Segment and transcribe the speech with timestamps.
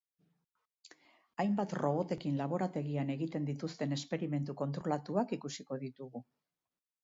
[1.43, 6.27] Hainbat robotekin laborategian egiten dituzten esperimentu kontrolatuak ikusiko ditugu.